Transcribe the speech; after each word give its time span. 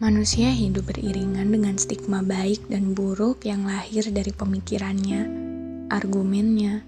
Manusia 0.00 0.48
hidup 0.48 0.88
beriringan 0.88 1.52
dengan 1.52 1.76
stigma 1.76 2.24
baik 2.24 2.72
dan 2.72 2.96
buruk 2.96 3.44
yang 3.44 3.68
lahir 3.68 4.08
dari 4.08 4.32
pemikirannya, 4.32 5.28
argumennya, 5.92 6.80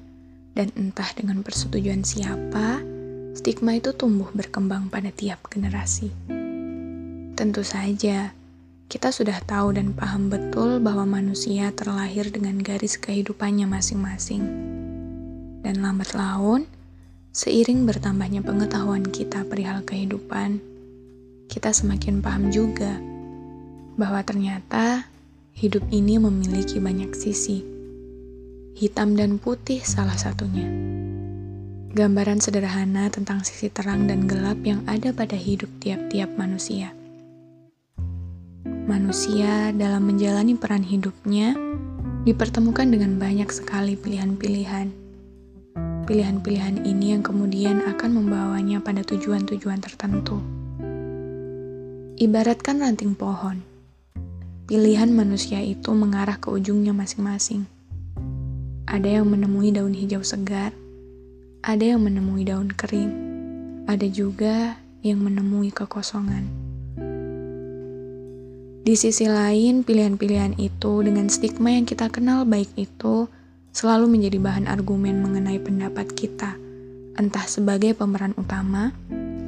dan 0.57 0.73
entah 0.81 1.13
dengan 1.13 1.45
persetujuan 1.45 2.09
siapa, 2.09 2.81
stigma 3.37 3.77
itu 3.77 3.93
tumbuh 3.93 4.33
berkembang 4.33 4.89
pada 4.89 5.13
tiap 5.13 5.45
generasi. 5.53 6.09
Tentu 7.37 7.61
saja, 7.61 8.33
kita 8.89 9.13
sudah 9.13 9.45
tahu 9.45 9.77
dan 9.77 9.93
paham 9.93 10.33
betul 10.33 10.81
bahwa 10.81 11.21
manusia 11.21 11.69
terlahir 11.77 12.33
dengan 12.33 12.65
garis 12.65 12.97
kehidupannya 12.97 13.69
masing-masing. 13.69 14.41
Dan 15.61 15.85
lambat 15.85 16.17
laun, 16.17 16.65
seiring 17.37 17.85
bertambahnya 17.85 18.41
pengetahuan 18.41 19.05
kita 19.05 19.45
perihal 19.45 19.85
kehidupan, 19.85 20.72
kita 21.53 21.69
semakin 21.69 22.25
paham 22.25 22.49
juga 22.49 22.97
bahwa 24.01 24.25
ternyata 24.25 25.05
hidup 25.53 25.85
ini 25.93 26.17
memiliki 26.17 26.81
banyak 26.81 27.13
sisi. 27.13 27.61
Hitam 28.73 29.21
dan 29.21 29.37
putih 29.37 29.85
salah 29.85 30.17
satunya. 30.17 30.65
Gambaran 31.93 32.41
sederhana 32.41 33.13
tentang 33.13 33.45
sisi 33.45 33.69
terang 33.69 34.09
dan 34.09 34.25
gelap 34.25 34.65
yang 34.65 34.81
ada 34.89 35.13
pada 35.13 35.37
hidup 35.37 35.69
tiap-tiap 35.77 36.33
manusia. 36.41 36.97
Manusia 38.65 39.77
dalam 39.77 40.09
menjalani 40.09 40.57
peran 40.57 40.81
hidupnya 40.81 41.53
dipertemukan 42.25 42.89
dengan 42.89 43.21
banyak 43.21 43.53
sekali 43.53 43.93
pilihan-pilihan. 44.01 44.89
Pilihan-pilihan 46.09 46.89
ini 46.89 47.13
yang 47.13 47.21
kemudian 47.21 47.85
akan 47.85 48.25
membawanya 48.25 48.81
pada 48.81 49.05
tujuan-tujuan 49.05 49.85
tertentu. 49.85 50.62
Ibaratkan 52.23 52.79
ranting 52.79 53.19
pohon, 53.19 53.67
pilihan 54.71 55.11
manusia 55.11 55.59
itu 55.59 55.91
mengarah 55.91 56.39
ke 56.39 56.55
ujungnya 56.55 56.95
masing-masing. 56.95 57.67
Ada 58.87 59.19
yang 59.19 59.27
menemui 59.27 59.75
daun 59.75 59.91
hijau 59.91 60.23
segar, 60.23 60.71
ada 61.67 61.83
yang 61.83 62.07
menemui 62.07 62.47
daun 62.47 62.71
kering, 62.71 63.11
ada 63.91 64.07
juga 64.07 64.79
yang 65.03 65.19
menemui 65.19 65.75
kekosongan. 65.75 66.47
Di 68.87 68.95
sisi 68.95 69.27
lain, 69.27 69.83
pilihan-pilihan 69.83 70.63
itu 70.63 71.03
dengan 71.03 71.27
stigma 71.27 71.75
yang 71.75 71.91
kita 71.91 72.07
kenal 72.07 72.47
baik 72.47 72.71
itu 72.79 73.27
selalu 73.75 74.07
menjadi 74.07 74.39
bahan 74.39 74.71
argumen 74.71 75.27
mengenai 75.27 75.59
pendapat 75.59 76.07
kita, 76.15 76.55
entah 77.19 77.47
sebagai 77.51 77.99
pemeran 77.99 78.31
utama 78.39 78.95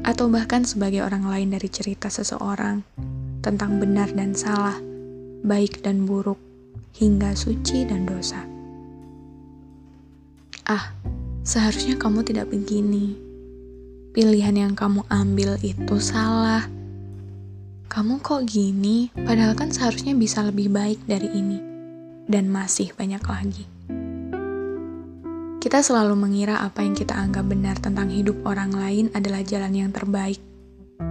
atau 0.04 0.28
bahkan 0.28 0.62
sebagai 0.68 1.00
orang 1.00 1.24
lain 1.24 1.56
dari 1.56 1.72
cerita 1.72 2.12
seseorang 2.12 2.84
tentang 3.40 3.80
benar 3.80 4.12
dan 4.12 4.36
salah, 4.36 4.76
baik 5.40 5.80
dan 5.80 6.04
buruk, 6.04 6.36
hingga 7.00 7.32
suci 7.32 7.88
dan 7.88 8.04
dosa. 8.04 8.44
Ah, 10.64 10.92
seharusnya 11.44 11.96
kamu 11.96 12.24
tidak 12.24 12.52
begini. 12.52 13.16
Pilihan 14.14 14.54
yang 14.54 14.72
kamu 14.78 15.04
ambil 15.10 15.58
itu 15.60 15.96
salah. 15.98 16.64
Kamu 17.90 18.22
kok 18.24 18.46
gini, 18.48 19.10
padahal 19.12 19.52
kan 19.58 19.68
seharusnya 19.68 20.16
bisa 20.16 20.40
lebih 20.40 20.70
baik 20.72 21.02
dari 21.04 21.28
ini. 21.34 21.58
Dan 22.24 22.48
masih 22.48 22.96
banyak 22.96 23.20
lagi. 23.20 23.73
Kita 25.64 25.80
selalu 25.80 26.12
mengira 26.12 26.60
apa 26.60 26.84
yang 26.84 26.92
kita 26.92 27.16
anggap 27.16 27.48
benar 27.48 27.80
tentang 27.80 28.12
hidup 28.12 28.44
orang 28.44 28.76
lain 28.76 29.08
adalah 29.16 29.40
jalan 29.40 29.72
yang 29.72 29.88
terbaik, 29.96 30.36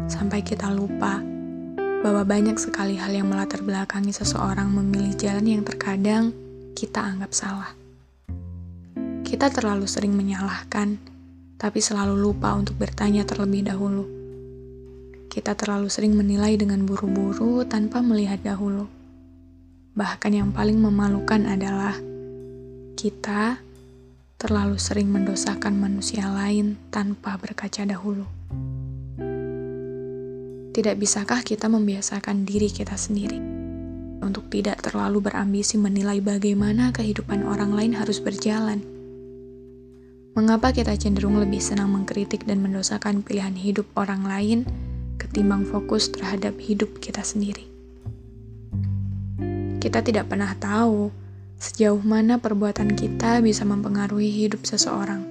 sampai 0.06 0.46
kita 0.46 0.70
lupa 0.70 1.26
bahwa 2.06 2.22
banyak 2.22 2.62
sekali 2.62 2.94
hal 2.94 3.18
yang 3.18 3.34
melatar 3.34 3.66
belakangi 3.66 4.14
seseorang 4.14 4.70
memilih 4.70 5.18
jalan 5.18 5.50
yang 5.50 5.66
terkadang 5.66 6.30
kita 6.78 7.02
anggap 7.02 7.34
salah. 7.34 7.74
Kita 9.26 9.50
terlalu 9.50 9.90
sering 9.90 10.14
menyalahkan, 10.14 11.02
tapi 11.58 11.82
selalu 11.82 12.14
lupa 12.14 12.54
untuk 12.54 12.78
bertanya 12.78 13.26
terlebih 13.26 13.66
dahulu. 13.66 14.06
Kita 15.34 15.58
terlalu 15.58 15.90
sering 15.90 16.14
menilai 16.14 16.62
dengan 16.62 16.86
buru-buru 16.86 17.66
tanpa 17.66 18.06
melihat 18.06 18.38
dahulu. 18.46 18.86
Bahkan 19.98 20.30
yang 20.30 20.54
paling 20.54 20.78
memalukan 20.78 21.42
adalah 21.50 21.98
kita 22.94 23.73
terlalu 24.44 24.76
sering 24.76 25.08
mendosakan 25.08 25.80
manusia 25.80 26.28
lain 26.28 26.76
tanpa 26.92 27.40
berkaca 27.40 27.88
dahulu. 27.88 28.28
Tidak 30.76 31.00
bisakah 31.00 31.48
kita 31.48 31.72
membiasakan 31.72 32.44
diri 32.44 32.68
kita 32.68 33.00
sendiri 33.00 33.40
untuk 34.20 34.52
tidak 34.52 34.84
terlalu 34.84 35.24
berambisi 35.24 35.80
menilai 35.80 36.20
bagaimana 36.20 36.92
kehidupan 36.92 37.48
orang 37.48 37.72
lain 37.72 37.96
harus 37.96 38.20
berjalan? 38.20 38.84
Mengapa 40.36 40.76
kita 40.76 40.92
cenderung 41.00 41.40
lebih 41.40 41.64
senang 41.64 41.96
mengkritik 41.96 42.44
dan 42.44 42.60
mendosakan 42.60 43.24
pilihan 43.24 43.56
hidup 43.56 43.88
orang 43.96 44.28
lain 44.28 44.68
ketimbang 45.24 45.64
fokus 45.64 46.12
terhadap 46.12 46.60
hidup 46.60 47.00
kita 47.00 47.24
sendiri? 47.24 47.64
Kita 49.80 50.04
tidak 50.04 50.28
pernah 50.28 50.52
tahu 50.60 51.23
sejauh 51.64 52.04
mana 52.04 52.44
perbuatan 52.44 52.92
kita 52.92 53.40
bisa 53.40 53.64
mempengaruhi 53.64 54.28
hidup 54.28 54.68
seseorang. 54.68 55.24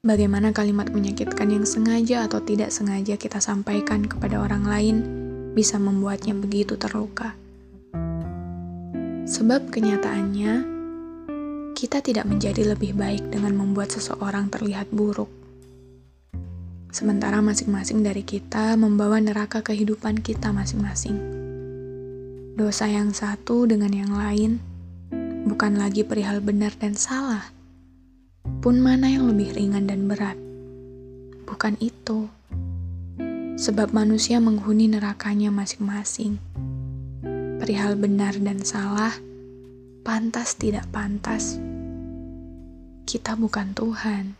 Bagaimana 0.00 0.56
kalimat 0.56 0.88
menyakitkan 0.88 1.52
yang 1.52 1.68
sengaja 1.68 2.24
atau 2.24 2.40
tidak 2.40 2.72
sengaja 2.72 3.20
kita 3.20 3.36
sampaikan 3.36 4.08
kepada 4.08 4.40
orang 4.40 4.64
lain 4.64 4.96
bisa 5.52 5.76
membuatnya 5.76 6.32
begitu 6.32 6.80
terluka. 6.80 7.36
Sebab 9.28 9.68
kenyataannya, 9.68 10.64
kita 11.76 12.00
tidak 12.00 12.24
menjadi 12.24 12.72
lebih 12.72 12.96
baik 12.96 13.28
dengan 13.28 13.52
membuat 13.52 13.92
seseorang 13.92 14.48
terlihat 14.48 14.88
buruk. 14.88 15.28
Sementara 16.88 17.44
masing-masing 17.44 18.00
dari 18.00 18.24
kita 18.24 18.80
membawa 18.80 19.20
neraka 19.20 19.60
kehidupan 19.60 20.24
kita 20.24 20.56
masing-masing. 20.56 21.20
Dosa 22.56 22.88
yang 22.88 23.12
satu 23.12 23.68
dengan 23.68 23.92
yang 23.92 24.16
lain 24.16 24.75
bukan 25.46 25.78
lagi 25.78 26.02
perihal 26.02 26.42
benar 26.42 26.74
dan 26.74 26.98
salah, 26.98 27.54
pun 28.58 28.82
mana 28.82 29.06
yang 29.06 29.30
lebih 29.30 29.54
ringan 29.54 29.86
dan 29.86 30.10
berat. 30.10 30.34
Bukan 31.46 31.78
itu, 31.78 32.26
sebab 33.54 33.94
manusia 33.94 34.42
menghuni 34.42 34.90
nerakanya 34.90 35.54
masing-masing. 35.54 36.42
Perihal 37.62 37.94
benar 37.94 38.34
dan 38.42 38.66
salah, 38.66 39.14
pantas 40.02 40.58
tidak 40.58 40.90
pantas. 40.90 41.62
Kita 43.06 43.38
bukan 43.38 43.70
Tuhan. 43.70 44.34